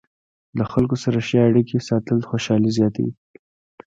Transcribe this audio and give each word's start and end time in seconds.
له 0.57 0.63
خلکو 0.71 0.95
سره 1.03 1.17
ښې 1.27 1.39
اړیکې 1.49 1.77
ساتل 1.89 2.17
خوشحالي 2.29 2.71
زیاتوي. 2.77 3.13